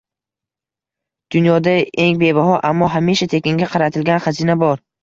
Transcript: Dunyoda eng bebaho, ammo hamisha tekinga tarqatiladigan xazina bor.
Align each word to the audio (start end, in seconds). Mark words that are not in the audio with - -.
Dunyoda 1.35 1.75
eng 2.05 2.17
bebaho, 2.25 2.59
ammo 2.73 2.91
hamisha 2.97 3.31
tekinga 3.37 3.71
tarqatiladigan 3.77 4.27
xazina 4.29 4.61
bor. 4.67 4.89